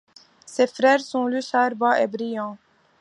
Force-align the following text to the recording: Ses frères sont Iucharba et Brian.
Ses 0.47 0.65
frères 0.65 0.99
sont 1.01 1.29
Iucharba 1.29 2.01
et 2.01 2.07
Brian. 2.07 2.57